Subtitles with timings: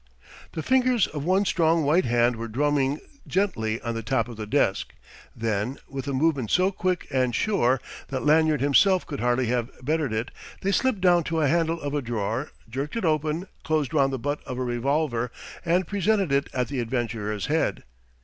[0.53, 4.47] The fingers of one strong white hand were drumming gently on the top of the
[4.47, 4.95] desk;
[5.35, 10.11] then, with a movement so quick and sure that Lanyard himself could hardly have bettered
[10.11, 14.11] it, they slipped down to a handle of a drawer, jerked it open, closed round
[14.11, 15.31] the butt of a revolver,
[15.63, 17.83] and presented it at the adventurer's head.